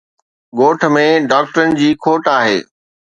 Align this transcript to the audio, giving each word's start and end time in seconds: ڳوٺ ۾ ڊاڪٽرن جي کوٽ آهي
ڳوٺ 0.57 0.79
۾ 0.93 1.03
ڊاڪٽرن 1.31 1.69
جي 1.79 1.89
کوٽ 2.03 2.23
آهي 2.37 2.57